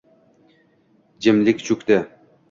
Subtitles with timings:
[1.27, 1.99] Jimlik cho‘kdi.